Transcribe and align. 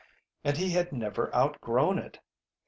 And 0.43 0.57
he 0.57 0.71
had 0.71 0.91
never 0.91 1.29
outgrown 1.35 1.99
it. 1.99 2.17